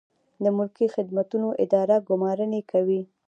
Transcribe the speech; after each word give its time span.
د 0.43 0.45
ملکي 0.57 0.87
خدمتونو 0.95 1.47
اداره 1.63 1.95
ګمارنې 2.09 2.61
کوي 2.71 3.01